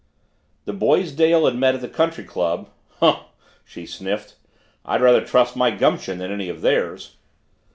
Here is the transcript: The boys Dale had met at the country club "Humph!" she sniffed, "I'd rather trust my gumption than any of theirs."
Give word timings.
The 0.65 0.73
boys 0.73 1.11
Dale 1.11 1.45
had 1.45 1.55
met 1.55 1.75
at 1.75 1.81
the 1.81 1.87
country 1.87 2.23
club 2.23 2.71
"Humph!" 2.99 3.25
she 3.63 3.85
sniffed, 3.85 4.35
"I'd 4.83 4.99
rather 4.99 5.23
trust 5.23 5.55
my 5.55 5.69
gumption 5.69 6.17
than 6.17 6.31
any 6.31 6.49
of 6.49 6.61
theirs." 6.61 7.17